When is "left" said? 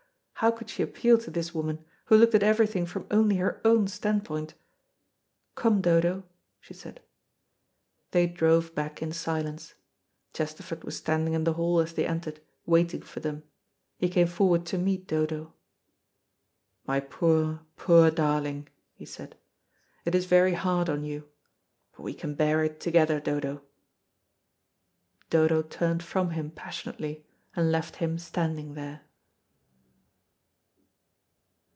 27.71-27.97